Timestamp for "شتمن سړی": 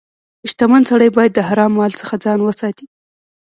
0.49-1.09